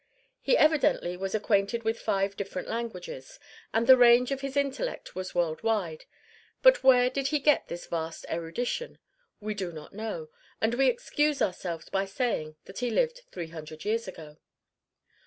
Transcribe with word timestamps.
He 0.41 0.57
evidently 0.57 1.15
was 1.15 1.35
acquainted 1.35 1.83
with 1.83 1.99
five 1.99 2.35
different 2.35 2.67
languages, 2.67 3.39
and 3.71 3.85
the 3.85 3.95
range 3.95 4.31
of 4.31 4.41
his 4.41 4.57
intellect 4.57 5.13
was 5.13 5.35
worldwide; 5.35 6.05
but 6.63 6.83
where 6.83 7.07
did 7.07 7.27
he 7.27 7.37
get 7.37 7.67
this 7.67 7.85
vast 7.85 8.25
erudition? 8.27 8.97
We 9.39 9.53
do 9.53 9.71
not 9.71 9.93
know, 9.93 10.29
and 10.59 10.73
we 10.73 10.87
excuse 10.87 11.39
ourselves 11.39 11.87
by 11.91 12.05
saying 12.05 12.55
that 12.65 12.79
he 12.79 12.89
lived 12.89 13.21
three 13.31 13.49
hundred 13.49 13.85
years 13.85 14.07
ago. 14.07 14.37